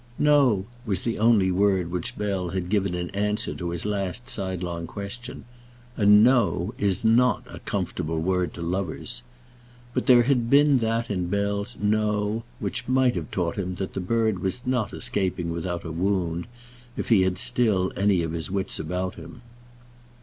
[0.17, 4.87] "No" was the only word which Bell had given in answer to his last sidelong
[4.87, 5.45] question,
[5.95, 9.21] and No is not a comfortable word to lovers.
[9.93, 13.99] But there had been that in Bell's No which might have taught him that the
[13.99, 16.47] bird was not escaping without a wound,
[16.97, 19.43] if he had still had any of his wits about him.